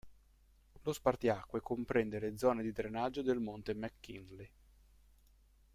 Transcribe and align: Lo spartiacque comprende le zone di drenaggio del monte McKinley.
Lo 0.81 0.93
spartiacque 0.93 1.61
comprende 1.61 2.17
le 2.19 2.35
zone 2.35 2.63
di 2.63 2.71
drenaggio 2.71 3.21
del 3.21 3.39
monte 3.39 3.75
McKinley. 3.75 4.49